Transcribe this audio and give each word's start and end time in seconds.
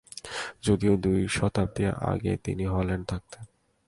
যদিও 0.63 0.93
দুই 0.97 1.19
শতাব্দী 1.27 1.83
আগে 2.11 2.33
তিনি 2.45 2.63
হল্যান্ডে 2.65 3.07
থাকতেন। 3.11 3.43